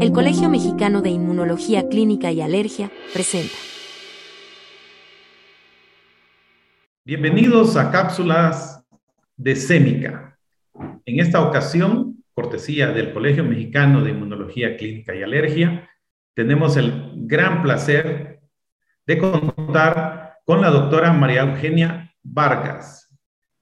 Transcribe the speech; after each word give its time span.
El 0.00 0.12
Colegio 0.12 0.48
Mexicano 0.48 1.02
de 1.02 1.10
Inmunología 1.10 1.88
Clínica 1.88 2.30
y 2.30 2.40
Alergia 2.40 2.88
presenta. 3.12 3.54
Bienvenidos 7.04 7.76
a 7.76 7.90
cápsulas 7.90 8.86
de 9.36 9.56
Sémica. 9.56 10.38
En 11.04 11.18
esta 11.18 11.42
ocasión, 11.42 12.22
cortesía 12.32 12.92
del 12.92 13.12
Colegio 13.12 13.42
Mexicano 13.42 14.04
de 14.04 14.10
Inmunología 14.10 14.76
Clínica 14.76 15.16
y 15.16 15.24
Alergia, 15.24 15.90
tenemos 16.32 16.76
el 16.76 17.14
gran 17.16 17.64
placer 17.64 18.38
de 19.04 19.18
contar 19.18 20.34
con 20.44 20.60
la 20.60 20.70
doctora 20.70 21.12
María 21.12 21.42
Eugenia 21.42 22.14
Vargas. 22.22 23.12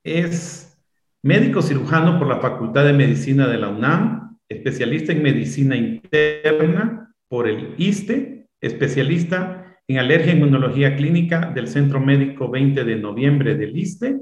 Es 0.04 0.78
médico 1.22 1.62
cirujano 1.62 2.18
por 2.18 2.28
la 2.28 2.40
Facultad 2.40 2.84
de 2.84 2.92
Medicina 2.92 3.46
de 3.46 3.56
la 3.56 3.70
UNAM 3.70 4.25
especialista 4.48 5.12
en 5.12 5.22
medicina 5.22 5.76
interna 5.76 7.14
por 7.28 7.48
el 7.48 7.74
ISTE, 7.78 8.48
especialista 8.60 9.78
en 9.88 9.98
alergia 9.98 10.32
e 10.32 10.36
inmunología 10.36 10.96
clínica 10.96 11.52
del 11.54 11.68
Centro 11.68 12.00
Médico 12.00 12.50
20 12.50 12.84
de 12.84 12.96
noviembre 12.96 13.56
del 13.56 13.76
ISTE, 13.76 14.16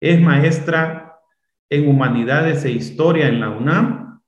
es 0.00 0.20
maestra 0.20 1.16
en 1.70 1.88
humanidades 1.88 2.64
e 2.64 2.70
historia 2.70 3.28
en 3.28 3.40
la 3.40 3.50
UNAM, 3.50 4.20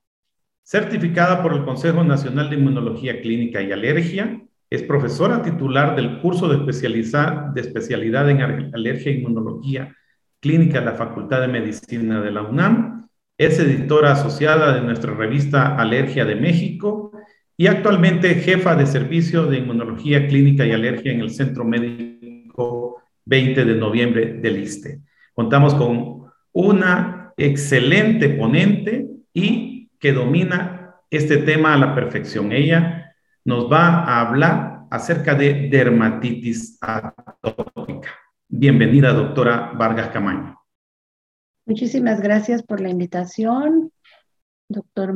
certificada 0.63 1.41
por 1.41 1.53
el 1.53 1.63
Consejo 1.65 2.03
Nacional 2.03 2.49
de 2.49 2.57
Inmunología 2.57 3.21
Clínica 3.21 3.61
y 3.61 3.71
Alergia, 3.71 4.41
es 4.69 4.83
profesora 4.83 5.41
titular 5.41 5.95
del 5.95 6.21
curso 6.21 6.47
de, 6.47 6.57
de 6.65 7.61
especialidad 7.61 8.29
en 8.29 8.41
alergia 8.73 9.11
e 9.11 9.15
inmunología 9.15 9.93
clínica 10.39 10.79
de 10.79 10.85
la 10.85 10.93
Facultad 10.93 11.41
de 11.41 11.47
Medicina 11.47 12.21
de 12.21 12.31
la 12.31 12.43
UNAM 12.43 12.90
es 13.41 13.57
editora 13.57 14.11
asociada 14.11 14.71
de 14.71 14.81
nuestra 14.81 15.15
revista 15.15 15.75
Alergia 15.75 16.25
de 16.25 16.35
México 16.35 17.11
y 17.57 17.65
actualmente 17.65 18.35
jefa 18.35 18.75
de 18.75 18.85
servicio 18.85 19.47
de 19.47 19.57
inmunología 19.57 20.27
clínica 20.27 20.63
y 20.63 20.71
alergia 20.73 21.11
en 21.11 21.21
el 21.21 21.31
Centro 21.31 21.65
Médico 21.65 23.01
20 23.25 23.65
de 23.65 23.73
noviembre 23.73 24.33
del 24.33 24.59
ISTE. 24.59 24.99
Contamos 25.33 25.73
con 25.73 26.25
una 26.51 27.33
excelente 27.35 28.29
ponente 28.29 29.07
y 29.33 29.89
que 29.99 30.13
domina 30.13 30.97
este 31.09 31.37
tema 31.37 31.73
a 31.73 31.77
la 31.77 31.95
perfección. 31.95 32.51
Ella 32.51 33.15
nos 33.43 33.71
va 33.71 34.03
a 34.03 34.21
hablar 34.21 34.81
acerca 34.91 35.33
de 35.33 35.67
dermatitis 35.67 36.77
atópica. 36.79 38.09
Bienvenida, 38.47 39.13
doctora 39.13 39.71
Vargas 39.73 40.09
Camaño. 40.09 40.60
Muchísimas 41.71 42.19
gracias 42.19 42.63
por 42.63 42.81
la 42.81 42.89
invitación, 42.89 43.93
doctor 44.67 45.15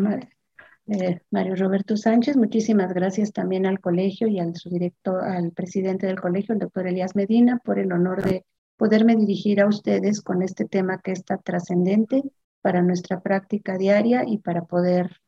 eh, 0.87 1.19
Mario 1.29 1.57
Roberto 1.57 1.97
Sánchez. 1.97 2.37
Muchísimas 2.37 2.93
gracias 2.93 3.33
también 3.33 3.65
al 3.65 3.81
colegio 3.81 4.29
y 4.29 4.39
al, 4.39 4.55
su 4.55 4.69
director, 4.69 5.21
al 5.21 5.51
presidente 5.51 6.07
del 6.07 6.21
colegio, 6.21 6.53
el 6.53 6.59
doctor 6.59 6.87
Elías 6.87 7.13
Medina, 7.13 7.59
por 7.61 7.77
el 7.77 7.91
honor 7.91 8.23
de 8.23 8.45
poderme 8.77 9.17
dirigir 9.17 9.59
a 9.59 9.67
ustedes 9.67 10.21
con 10.21 10.41
este 10.41 10.63
tema 10.63 11.01
que 11.03 11.11
está 11.11 11.37
trascendente 11.39 12.23
para 12.61 12.81
nuestra 12.81 13.19
práctica 13.19 13.77
diaria 13.77 14.23
y 14.25 14.37
para 14.37 14.61
poder 14.61 15.19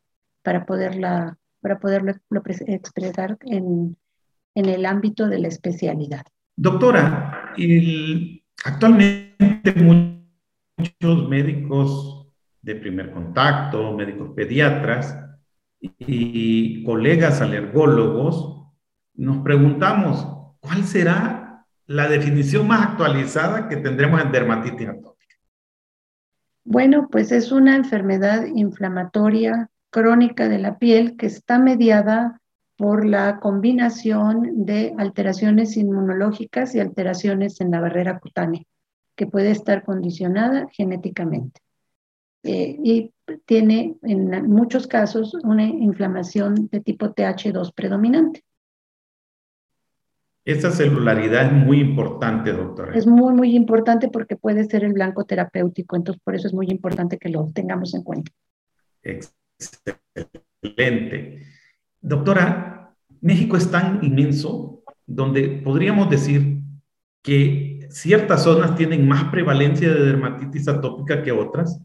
para 0.43 0.65
poderla 0.65 1.37
para 1.59 1.77
poderlo 1.77 2.13
expresar 2.67 3.37
en, 3.41 3.97
en 4.55 4.65
el 4.69 4.85
ámbito 4.85 5.27
de 5.27 5.39
la 5.39 5.49
especialidad. 5.49 6.23
Doctora, 6.55 7.53
actualmente 8.63 9.73
muchos 10.77 11.27
médicos 11.27 12.27
de 12.61 12.75
primer 12.75 13.11
contacto, 13.11 13.93
médicos 13.93 14.31
pediatras 14.35 15.17
y 15.79 16.83
colegas 16.83 17.41
alergólogos, 17.41 18.67
nos 19.15 19.43
preguntamos, 19.43 20.55
¿cuál 20.59 20.83
será 20.83 21.65
la 21.87 22.07
definición 22.07 22.67
más 22.67 22.89
actualizada 22.89 23.67
que 23.67 23.77
tendremos 23.77 24.21
en 24.21 24.31
dermatitis 24.31 24.89
atópica? 24.89 25.35
Bueno, 26.63 27.07
pues 27.09 27.31
es 27.31 27.51
una 27.51 27.75
enfermedad 27.75 28.45
inflamatoria 28.45 29.69
crónica 29.89 30.49
de 30.49 30.59
la 30.59 30.77
piel 30.77 31.15
que 31.15 31.27
está 31.27 31.57
mediada 31.57 32.41
por 32.75 33.05
la 33.05 33.39
combinación 33.39 34.65
de 34.65 34.93
alteraciones 34.97 35.77
inmunológicas 35.77 36.75
y 36.75 36.79
alteraciones 36.79 37.59
en 37.61 37.71
la 37.71 37.79
barrera 37.79 38.19
cutánea 38.19 38.61
que 39.17 39.27
puede 39.27 39.51
estar 39.51 39.83
condicionada 39.83 40.69
genéticamente. 40.71 41.59
Eh, 42.43 42.77
y 42.81 43.13
tiene 43.45 43.97
en 44.03 44.49
muchos 44.49 44.87
casos 44.87 45.33
una 45.43 45.65
inflamación 45.65 46.69
de 46.71 46.79
tipo 46.79 47.13
TH2 47.13 47.73
predominante. 47.73 48.45
Esta 50.45 50.71
celularidad 50.71 51.47
es 51.47 51.51
muy 51.51 51.81
importante, 51.81 52.53
doctora. 52.53 52.95
Es 52.95 53.05
muy, 53.05 53.33
muy 53.33 53.53
importante 53.53 54.07
porque 54.07 54.37
puede 54.37 54.63
ser 54.63 54.85
el 54.85 54.93
blanco 54.93 55.25
terapéutico, 55.25 55.97
entonces 55.97 56.21
por 56.23 56.35
eso 56.35 56.47
es 56.47 56.53
muy 56.53 56.67
importante 56.69 57.17
que 57.17 57.27
lo 57.27 57.51
tengamos 57.51 57.93
en 57.93 58.03
cuenta. 58.03 58.31
Excelente. 60.61 61.41
Doctora, 61.99 62.95
México 63.19 63.57
es 63.57 63.69
tan 63.69 64.01
inmenso 64.05 64.83
donde 65.05 65.49
podríamos 65.49 66.09
decir 66.09 66.61
que 67.21 67.66
ciertas 67.89 68.43
zonas 68.43 68.75
tienen 68.75 69.07
más 69.07 69.25
prevalencia 69.25 69.89
de 69.93 70.05
dermatitis 70.05 70.67
atópica 70.67 71.23
que 71.23 71.31
otras? 71.31 71.79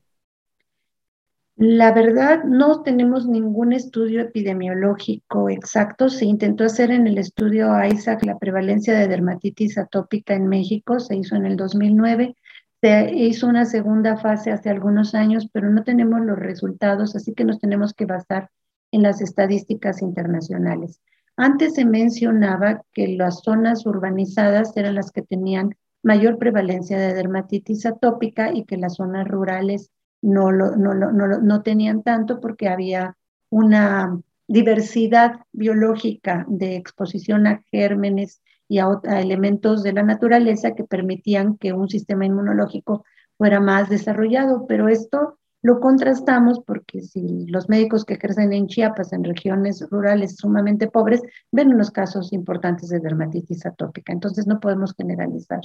La 1.56 1.92
verdad, 1.92 2.44
no 2.44 2.82
tenemos 2.82 3.28
ningún 3.28 3.72
estudio 3.72 4.22
epidemiológico 4.22 5.50
exacto. 5.50 6.08
Se 6.08 6.24
intentó 6.24 6.64
hacer 6.64 6.90
en 6.90 7.06
el 7.06 7.18
estudio 7.18 7.70
ISAC 7.84 8.24
la 8.24 8.38
prevalencia 8.38 8.98
de 8.98 9.06
dermatitis 9.06 9.78
atópica 9.78 10.34
en 10.34 10.48
México, 10.48 10.98
se 10.98 11.14
hizo 11.14 11.36
en 11.36 11.46
el 11.46 11.56
2009. 11.56 12.34
Se 12.80 13.14
hizo 13.14 13.46
una 13.46 13.64
segunda 13.64 14.16
fase 14.16 14.50
hace 14.50 14.70
algunos 14.70 15.14
años, 15.14 15.48
pero 15.52 15.70
no 15.70 15.84
tenemos 15.84 16.20
los 16.22 16.38
resultados, 16.38 17.14
así 17.14 17.32
que 17.32 17.44
nos 17.44 17.60
tenemos 17.60 17.94
que 17.94 18.06
basar 18.06 18.50
en 18.90 19.02
las 19.02 19.20
estadísticas 19.20 20.02
internacionales. 20.02 21.00
Antes 21.36 21.74
se 21.74 21.84
mencionaba 21.84 22.82
que 22.92 23.08
las 23.08 23.40
zonas 23.42 23.86
urbanizadas 23.86 24.76
eran 24.76 24.96
las 24.96 25.12
que 25.12 25.22
tenían 25.22 25.76
mayor 26.02 26.38
prevalencia 26.38 26.98
de 26.98 27.14
dermatitis 27.14 27.86
atópica 27.86 28.52
y 28.52 28.64
que 28.64 28.76
las 28.76 28.96
zonas 28.96 29.26
rurales 29.26 29.90
no, 30.20 30.50
lo, 30.50 30.76
no, 30.76 30.94
no, 30.94 31.12
no 31.12 31.62
tenían 31.62 32.02
tanto 32.02 32.40
porque 32.40 32.68
había 32.68 33.16
una 33.50 34.20
diversidad 34.48 35.40
biológica 35.52 36.44
de 36.48 36.76
exposición 36.76 37.46
a 37.46 37.62
gérmenes 37.70 38.42
y 38.68 38.78
a, 38.78 38.88
elementos 39.18 39.82
de 39.82 39.92
la 39.92 40.02
naturaleza 40.02 40.74
que 40.74 40.84
permitían 40.84 41.56
que 41.56 41.72
un 41.72 41.88
sistema 41.88 42.26
inmunológico 42.26 43.04
fuera 43.36 43.60
más 43.60 43.88
desarrollado, 43.88 44.66
pero 44.66 44.88
esto 44.88 45.38
lo 45.62 45.80
contrastamos 45.80 46.60
porque 46.60 47.02
si 47.02 47.46
los 47.46 47.68
médicos 47.68 48.04
que 48.04 48.14
ejercen 48.14 48.52
en 48.52 48.66
Chiapas, 48.66 49.12
en 49.12 49.24
regiones 49.24 49.86
rurales 49.90 50.36
sumamente 50.36 50.88
pobres, 50.88 51.22
ven 51.52 51.72
unos 51.72 51.90
casos 51.90 52.32
importantes 52.32 52.88
de 52.88 52.98
dermatitis 52.98 53.64
atópica. 53.64 54.12
Entonces 54.12 54.46
no 54.46 54.58
podemos 54.58 54.94
generalizar 54.94 55.60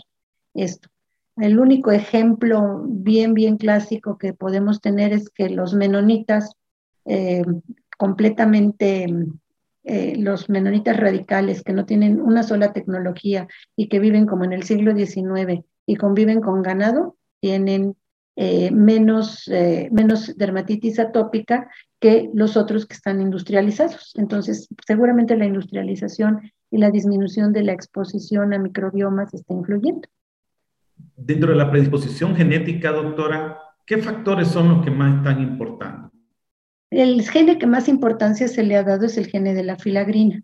esto. 0.57 0.89
El 1.37 1.59
único 1.59 1.91
ejemplo 1.91 2.83
bien, 2.87 3.35
bien 3.35 3.57
clásico 3.57 4.17
que 4.17 4.33
podemos 4.33 4.81
tener 4.81 5.13
es 5.13 5.29
que 5.29 5.49
los 5.49 5.75
menonitas, 5.75 6.51
eh, 7.05 7.43
completamente, 7.97 9.05
eh, 9.83 10.15
los 10.17 10.49
menonitas 10.49 10.97
radicales 10.97 11.61
que 11.61 11.73
no 11.73 11.85
tienen 11.85 12.19
una 12.19 12.41
sola 12.41 12.73
tecnología 12.73 13.47
y 13.75 13.87
que 13.87 13.99
viven 13.99 14.25
como 14.25 14.45
en 14.45 14.53
el 14.53 14.63
siglo 14.63 14.95
XIX 14.95 15.63
y 15.85 15.95
conviven 15.95 16.41
con 16.41 16.63
ganado, 16.63 17.17
tienen 17.39 17.95
eh, 18.35 18.71
menos, 18.71 19.49
menos 19.91 20.35
dermatitis 20.37 20.99
atópica 20.99 21.69
que 21.99 22.29
los 22.33 22.57
otros 22.57 22.87
que 22.87 22.95
están 22.95 23.21
industrializados. 23.21 24.13
Entonces, 24.15 24.67
seguramente 24.87 25.37
la 25.37 25.45
industrialización 25.45 26.51
y 26.71 26.77
la 26.79 26.89
disminución 26.89 27.53
de 27.53 27.63
la 27.63 27.73
exposición 27.73 28.53
a 28.53 28.59
microbiomas 28.59 29.33
está 29.33 29.53
influyendo. 29.53 30.07
Dentro 31.17 31.49
de 31.49 31.57
la 31.57 31.71
predisposición 31.71 32.35
genética, 32.35 32.91
doctora, 32.91 33.57
¿qué 33.87 33.97
factores 33.97 34.49
son 34.49 34.69
los 34.69 34.85
que 34.85 34.91
más 34.91 35.17
están 35.17 35.41
importando? 35.41 36.11
El 36.91 37.27
gene 37.27 37.57
que 37.57 37.65
más 37.65 37.89
importancia 37.89 38.47
se 38.47 38.63
le 38.63 38.77
ha 38.77 38.83
dado 38.83 39.07
es 39.07 39.17
el 39.17 39.25
gene 39.25 39.55
de 39.55 39.63
la 39.63 39.77
filagrina, 39.77 40.43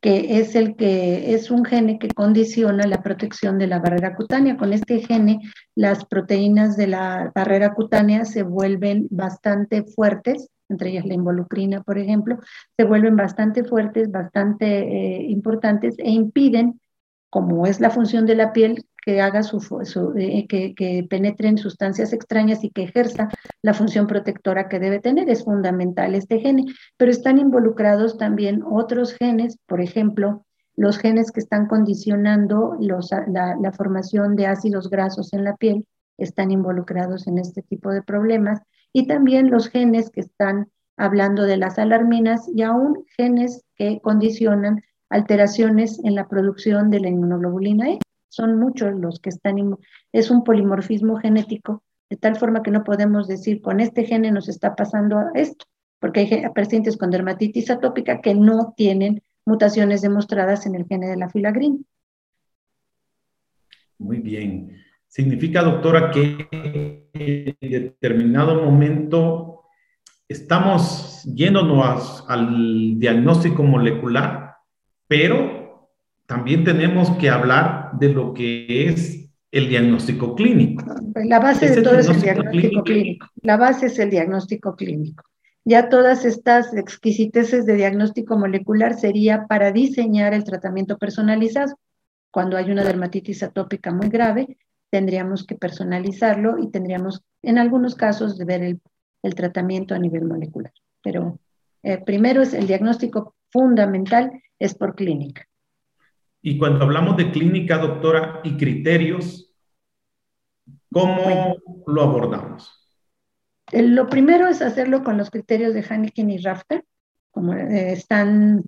que 0.00 0.38
es 0.38 0.54
el 0.54 0.76
que 0.76 1.34
es 1.34 1.50
un 1.50 1.64
gene 1.64 1.98
que 1.98 2.08
condiciona 2.08 2.86
la 2.86 3.02
protección 3.02 3.58
de 3.58 3.66
la 3.66 3.80
barrera 3.80 4.14
cutánea. 4.14 4.56
Con 4.56 4.72
este 4.72 5.00
gene, 5.00 5.40
las 5.74 6.04
proteínas 6.04 6.76
de 6.76 6.86
la 6.86 7.32
barrera 7.34 7.74
cutánea 7.74 8.24
se 8.24 8.44
vuelven 8.44 9.08
bastante 9.10 9.82
fuertes, 9.82 10.48
entre 10.68 10.90
ellas 10.90 11.06
la 11.06 11.14
involucrina, 11.14 11.82
por 11.82 11.98
ejemplo, 11.98 12.38
se 12.76 12.84
vuelven 12.84 13.16
bastante 13.16 13.64
fuertes, 13.64 14.12
bastante 14.12 14.66
eh, 14.78 15.22
importantes 15.28 15.96
e 15.98 16.08
impiden 16.08 16.80
como 17.30 17.66
es 17.66 17.80
la 17.80 17.90
función 17.90 18.26
de 18.26 18.34
la 18.34 18.52
piel, 18.52 18.86
que 19.04 19.22
haga 19.22 19.42
su, 19.42 19.58
eh, 20.18 20.46
que, 20.46 21.06
penetren 21.08 21.56
sustancias 21.56 22.12
extrañas 22.12 22.62
y 22.62 22.70
que 22.70 22.82
ejerza 22.82 23.28
la 23.62 23.72
función 23.72 24.06
protectora 24.06 24.68
que 24.68 24.78
debe 24.78 25.00
tener. 25.00 25.30
Es 25.30 25.44
fundamental 25.44 26.14
este 26.14 26.40
gene, 26.40 26.66
pero 26.98 27.10
están 27.10 27.38
involucrados 27.38 28.18
también 28.18 28.62
otros 28.62 29.14
genes, 29.14 29.58
por 29.66 29.80
ejemplo, 29.80 30.44
los 30.76 30.98
genes 30.98 31.32
que 31.32 31.40
están 31.40 31.68
condicionando 31.68 32.76
la, 32.80 33.56
la 33.60 33.72
formación 33.72 34.36
de 34.36 34.46
ácidos 34.46 34.90
grasos 34.90 35.32
en 35.32 35.44
la 35.44 35.56
piel, 35.56 35.86
están 36.18 36.50
involucrados 36.50 37.26
en 37.26 37.38
este 37.38 37.62
tipo 37.62 37.90
de 37.90 38.02
problemas, 38.02 38.60
y 38.92 39.06
también 39.06 39.50
los 39.50 39.68
genes 39.68 40.10
que 40.10 40.20
están 40.20 40.68
hablando 40.98 41.44
de 41.44 41.56
las 41.56 41.78
alarminas 41.78 42.48
y 42.54 42.62
aún 42.62 43.04
genes 43.16 43.64
que 43.76 44.00
condicionan 44.02 44.82
alteraciones 45.10 46.02
en 46.04 46.14
la 46.14 46.28
producción 46.28 46.90
de 46.90 47.00
la 47.00 47.08
inmunoglobulina 47.08 47.90
E. 47.90 47.98
Son 48.28 48.58
muchos 48.58 48.94
los 48.94 49.20
que 49.20 49.30
están, 49.30 49.56
es 50.12 50.30
un 50.30 50.44
polimorfismo 50.44 51.16
genético, 51.16 51.82
de 52.10 52.16
tal 52.16 52.36
forma 52.36 52.62
que 52.62 52.70
no 52.70 52.84
podemos 52.84 53.26
decir 53.26 53.60
con 53.60 53.80
este 53.80 54.04
gene 54.04 54.30
nos 54.30 54.48
está 54.48 54.74
pasando 54.74 55.18
esto, 55.34 55.66
porque 55.98 56.20
hay 56.20 56.48
pacientes 56.54 56.96
con 56.96 57.10
dermatitis 57.10 57.70
atópica 57.70 58.20
que 58.20 58.34
no 58.34 58.74
tienen 58.76 59.22
mutaciones 59.44 60.02
demostradas 60.02 60.66
en 60.66 60.74
el 60.74 60.86
gene 60.86 61.08
de 61.08 61.16
la 61.16 61.30
filagrina. 61.30 61.78
Muy 63.98 64.18
bien. 64.18 64.76
Significa, 65.08 65.62
doctora, 65.62 66.10
que 66.10 66.46
en 67.14 67.56
determinado 67.60 68.62
momento 68.62 69.62
estamos 70.28 71.24
yéndonos 71.34 72.24
al 72.28 72.98
diagnóstico 72.98 73.62
molecular, 73.62 74.47
pero 75.08 75.90
también 76.26 76.62
tenemos 76.62 77.10
que 77.12 77.30
hablar 77.30 77.92
de 77.98 78.10
lo 78.10 78.34
que 78.34 78.88
es 78.88 79.30
el 79.50 79.68
diagnóstico 79.68 80.34
clínico. 80.34 80.84
La 81.14 81.40
base 81.40 81.70
de 81.70 81.82
todo 81.82 81.98
es 81.98 82.08
el 82.08 82.20
diagnóstico 82.20 82.82
clínico. 82.82 83.26
La 83.42 83.56
base 83.56 83.86
es 83.86 83.98
el 83.98 84.10
diagnóstico 84.10 84.76
clínico. 84.76 85.24
Ya 85.64 85.88
todas 85.88 86.24
estas 86.24 86.74
exquisiteces 86.74 87.66
de 87.66 87.74
diagnóstico 87.74 88.38
molecular 88.38 88.94
sería 88.94 89.46
para 89.46 89.72
diseñar 89.72 90.34
el 90.34 90.44
tratamiento 90.44 90.98
personalizado. 90.98 91.78
Cuando 92.30 92.56
hay 92.56 92.70
una 92.70 92.84
dermatitis 92.84 93.42
atópica 93.42 93.90
muy 93.90 94.08
grave, 94.08 94.58
tendríamos 94.90 95.46
que 95.46 95.56
personalizarlo 95.56 96.58
y 96.58 96.70
tendríamos, 96.70 97.22
en 97.42 97.58
algunos 97.58 97.94
casos, 97.94 98.36
de 98.38 98.44
ver 98.44 98.62
el, 98.62 98.80
el 99.22 99.34
tratamiento 99.34 99.94
a 99.94 99.98
nivel 99.98 100.24
molecular. 100.24 100.72
Pero 101.02 101.38
eh, 101.82 101.98
primero 102.04 102.42
es 102.42 102.54
el 102.54 102.66
diagnóstico 102.66 103.34
fundamental, 103.50 104.42
es 104.58 104.74
por 104.74 104.94
clínica. 104.94 105.46
Y 106.40 106.58
cuando 106.58 106.84
hablamos 106.84 107.16
de 107.16 107.30
clínica, 107.30 107.78
doctora, 107.78 108.40
y 108.44 108.56
criterios, 108.56 109.52
¿cómo 110.92 111.56
lo 111.86 112.02
abordamos? 112.02 112.74
lo 113.70 114.06
primero 114.06 114.48
es 114.48 114.62
hacerlo 114.62 115.04
con 115.04 115.18
los 115.18 115.30
criterios 115.30 115.74
de 115.74 115.82
Hannikin 115.82 116.30
y 116.30 116.38
Rafter, 116.38 116.84
como 117.30 117.52
eh, 117.52 117.92
están 117.92 118.64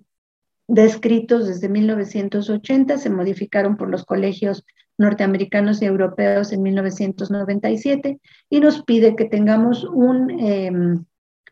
descritos 0.69 1.49
desde 1.49 1.69
1980, 1.69 2.99
se 2.99 3.11
modificaron 3.11 3.77
por 3.77 3.91
los 3.91 4.05
colegios 4.05 4.65
norteamericanos 4.99 5.81
y 5.81 5.87
europeos 5.87 6.53
en 6.53 6.63
1997 6.63 8.21
y 8.51 8.61
nos 8.61 8.85
pide 8.85 9.17
que 9.17 9.25
tengamos 9.25 9.85
un, 9.85 10.31
em, 10.39 11.05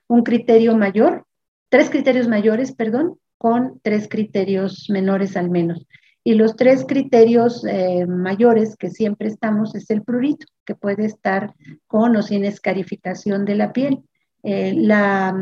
un 0.07 0.23
criterio 0.23 0.77
mayor, 0.77 1.27
tres 1.69 1.91
criterios 1.91 2.29
mayores, 2.29 2.73
perdón, 2.73 3.19
con 3.37 3.81
tres 3.83 4.09
criterios 4.09 4.89
menores 4.91 5.37
al 5.37 5.51
menos. 5.51 5.87
Y 6.25 6.35
los 6.35 6.57
tres 6.57 6.85
criterios 6.87 7.65
eh, 7.65 8.07
mayores 8.07 8.77
que 8.77 8.91
siempre 8.91 9.29
estamos 9.29 9.75
es 9.75 9.91
el 9.91 10.03
prurito, 10.03 10.47
que 10.67 10.75
puede 10.75 11.07
estar 11.07 11.55
con 11.87 12.17
o 12.17 12.23
sin 12.23 12.45
escarificación 12.45 13.45
de 13.45 13.55
la 13.55 13.73
piel, 13.73 14.01
eh, 14.43 14.75
la, 14.75 15.35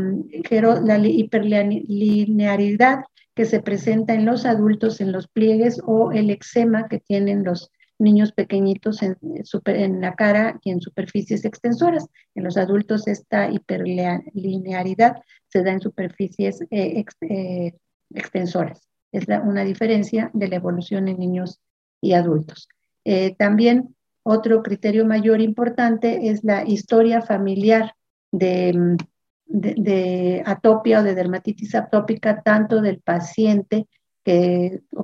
la 0.84 0.98
hiperlinearidad 0.98 3.00
que 3.34 3.44
se 3.44 3.60
presenta 3.60 4.14
en 4.14 4.24
los 4.24 4.46
adultos 4.46 5.00
en 5.00 5.12
los 5.12 5.28
pliegues 5.28 5.80
o 5.84 6.12
el 6.12 6.30
eczema 6.30 6.88
que 6.88 7.00
tienen 7.00 7.44
los 7.44 7.70
niños 7.98 8.32
pequeñitos 8.32 9.02
en, 9.02 9.16
en, 9.66 10.00
la 10.00 10.14
cara 10.14 10.58
y 10.62 10.70
en 10.70 10.80
superficies 10.80 11.44
extensoras. 11.44 12.06
En 12.34 12.44
los 12.44 12.56
adultos 12.56 13.06
esta 13.08 13.50
hiperlinearidad 13.50 15.22
se 15.48 15.62
da 15.62 15.72
en 15.72 15.80
superficies 15.80 16.62
eh, 16.70 17.04
eh, 17.22 17.72
extensoras. 18.14 18.88
Es 19.12 19.26
una 19.44 19.64
diferencia 19.64 20.30
de 20.34 20.48
la 20.48 20.56
evolución 20.56 21.08
en 21.08 21.18
niños 21.18 21.60
y 22.00 22.12
adultos. 22.12 22.68
Eh, 23.04 23.34
también 23.38 23.94
otro 24.22 24.62
criterio 24.62 25.06
mayor 25.06 25.40
importante 25.40 26.28
es 26.28 26.44
la 26.44 26.64
historia 26.66 27.22
familiar 27.22 27.94
de, 28.32 28.96
de, 29.46 29.74
de 29.78 30.42
atopia 30.44 31.00
o 31.00 31.02
de 31.02 31.14
dermatitis 31.14 31.74
atópica, 31.74 32.42
tanto 32.42 32.80
del 32.82 33.00
paciente 33.00 33.86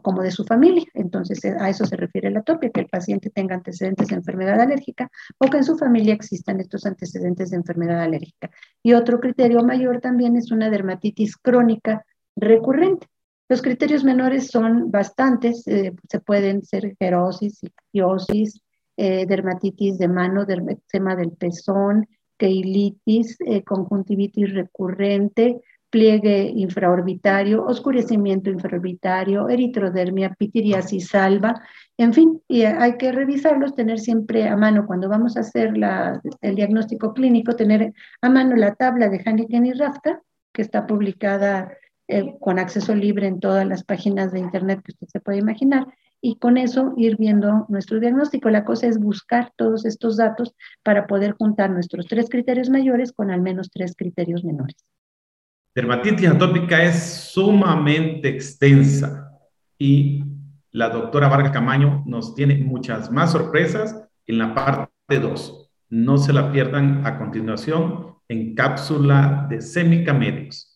como 0.03 0.23
de 0.23 0.31
su 0.31 0.45
familia. 0.45 0.85
Entonces, 0.95 1.45
a 1.45 1.69
eso 1.69 1.85
se 1.85 1.97
refiere 1.97 2.31
la 2.31 2.41
atopia, 2.41 2.71
que 2.71 2.81
el 2.81 2.89
paciente 2.89 3.31
tenga 3.31 3.55
antecedentes 3.55 4.09
de 4.09 4.17
enfermedad 4.17 4.61
alérgica 4.61 5.11
o 5.39 5.47
que 5.47 5.59
en 5.59 5.65
su 5.65 5.77
familia 5.77 6.15
existan 6.15 6.61
estos 6.61 6.87
antecedentes 6.87 7.51
de 7.51 7.57
enfermedad 7.57 8.03
alérgica. 8.03 8.51
Y 8.83 8.95
otro 8.95 9.21
criterio 9.21 9.63
mayor 9.63 10.01
también 10.01 10.37
es 10.37 10.51
una 10.51 10.71
dermatitis 10.71 11.37
crónica 11.37 12.05
recurrente. 12.37 13.07
Los 13.49 13.63
criterios 13.63 14.03
menores 14.03 14.49
son 14.49 14.91
bastantes, 14.91 15.67
eh, 15.69 15.93
se 16.09 16.21
pueden 16.21 16.63
ser 16.63 16.97
gerosis, 16.99 17.63
ictiosis, 17.63 18.63
eh, 18.97 19.27
dermatitis 19.27 19.99
de 19.99 20.09
mano, 20.09 20.45
dermatema 20.45 21.17
del 21.17 21.33
pezón, 21.33 22.07
keilitis, 22.37 23.37
eh, 23.47 23.63
conjuntivitis 23.63 24.53
recurrente, 24.53 25.61
pliegue 25.93 26.51
infraorbitario, 26.57 27.67
oscurecimiento 27.67 28.49
infraorbitario, 28.49 29.51
eritrodermia, 29.51 30.33
pitiriasis 30.33 31.15
alba, 31.15 31.61
en 31.99 32.15
fin, 32.15 32.41
y 32.49 32.63
hay 32.63 32.97
que 32.97 33.13
revisarlos, 33.13 33.75
tener 33.75 34.01
siempre 34.01 34.49
a 34.49 34.57
mano 34.57 34.87
cuando 34.87 35.11
vamos 35.11 35.37
a 35.37 35.41
hacer 35.41 35.75
el 36.41 36.55
diagnóstico 36.55 37.13
clínico, 37.13 37.57
tener 37.57 37.93
a 38.23 38.31
mano 38.31 38.57
la 38.57 38.75
tabla 38.75 39.11
de 39.11 39.21
Hannigan 39.23 39.67
y 39.67 39.73
Rafta, 39.75 40.23
que 40.51 40.63
está 40.63 40.87
publicada 40.87 41.77
eh, 42.09 42.37
con 42.41 42.59
acceso 42.59 42.95
libre 42.95 43.27
en 43.27 43.39
todas 43.39 43.67
las 43.67 43.85
páginas 43.85 44.33
de 44.33 44.39
internet 44.39 44.81
que 44.83 44.93
usted 44.93 45.09
se 45.09 45.21
puede 45.21 45.39
imaginar, 45.41 45.89
y 46.23 46.37
con 46.37 46.57
eso 46.57 46.95
ir 46.97 47.19
viendo 47.19 47.67
nuestro 47.69 48.01
diagnóstico. 48.01 48.49
La 48.49 48.65
cosa 48.65 48.87
es 48.87 48.99
buscar 48.99 49.53
todos 49.57 49.85
estos 49.85 50.17
datos 50.17 50.55
para 50.83 51.07
poder 51.07 51.33
juntar 51.33 51.69
nuestros 51.69 52.07
tres 52.07 52.31
criterios 52.31 52.71
mayores 52.71 53.13
con 53.13 53.31
al 53.31 53.43
menos 53.43 53.71
tres 53.71 53.95
criterios 53.95 54.43
menores. 54.43 54.77
Dermatitis 55.75 56.29
atópica 56.29 56.83
es 56.83 57.31
sumamente 57.33 58.29
extensa 58.29 59.31
y 59.79 60.23
la 60.71 60.91
doctora 60.91 61.29
Vargas 61.29 61.53
Camaño 61.53 62.03
nos 62.07 62.35
tiene 62.35 62.59
muchas 62.59 63.11
más 63.11 63.33
sorpresas 63.33 64.07
en 64.27 64.37
la 64.37 64.55
parte 64.55 64.91
2. 65.09 65.71
No 65.89 66.19
se 66.19 66.35
la 66.35 66.53
pierdan 66.53 67.07
a 67.07 67.17
continuación 67.19 68.17
en 68.29 68.55
cápsula 68.55 69.47
de 69.49 69.63
Semica 69.63 70.13
Medios. 70.13 70.72